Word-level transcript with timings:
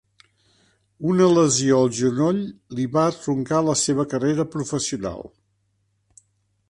Una 1.09 1.27
lesió 1.33 1.81
al 1.81 1.91
genoll 1.97 2.41
li 2.79 2.87
va 2.95 3.03
truncar 3.19 3.61
la 3.69 3.77
seva 3.85 4.07
carrera 4.15 4.47
professional. 4.57 5.31